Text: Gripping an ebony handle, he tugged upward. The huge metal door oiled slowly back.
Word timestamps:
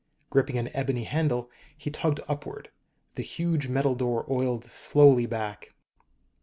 Gripping 0.31 0.57
an 0.57 0.69
ebony 0.75 1.03
handle, 1.03 1.51
he 1.77 1.91
tugged 1.91 2.21
upward. 2.27 2.71
The 3.13 3.21
huge 3.21 3.67
metal 3.67 3.93
door 3.93 4.25
oiled 4.27 4.63
slowly 4.63 5.27
back. 5.27 5.75